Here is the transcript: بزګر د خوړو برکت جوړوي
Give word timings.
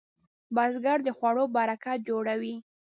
بزګر 0.55 0.97
د 1.03 1.09
خوړو 1.17 1.45
برکت 1.55 1.97
جوړوي 2.09 2.55